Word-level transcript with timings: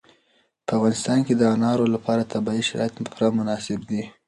په 0.65 0.71
افغانستان 0.77 1.19
کې 1.25 1.33
د 1.35 1.43
انارو 1.55 1.85
لپاره 1.95 2.29
طبیعي 2.33 2.63
شرایط 2.69 2.93
پوره 3.09 3.27
مناسب 3.39 3.79
دي. 3.89 4.03